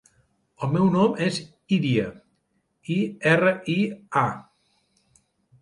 [0.67, 1.35] El meu nom és
[1.77, 2.07] Iria:
[2.97, 2.97] i,
[3.35, 3.77] erra, i,
[4.23, 4.25] a.